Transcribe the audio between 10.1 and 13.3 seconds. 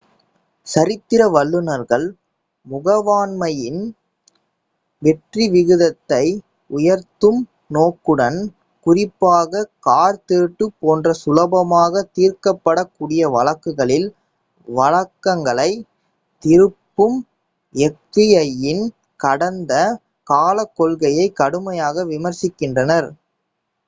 திருட்டு போன்ற சுலபமாக தீர்க்கப்படக் கூடிய